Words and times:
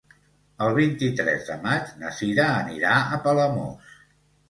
El 0.67 0.73
vint-i-tres 0.77 1.45
de 1.51 1.59
maig 1.67 1.93
na 2.01 2.17
Sira 2.23 2.51
anirà 2.65 2.99
a 3.19 3.25
Palamós. 3.29 3.97